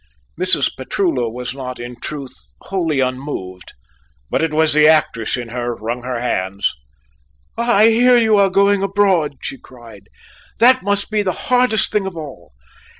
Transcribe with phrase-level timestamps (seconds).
[0.35, 0.71] Mrs.
[0.75, 3.73] Petullo was not, in truth, wholly unmoved,
[4.31, 6.73] but it was the actress in her wrung her hands.
[7.55, 10.05] "I hear you are going abroad," she cried.
[10.57, 12.53] "That must be the hardest thing of all."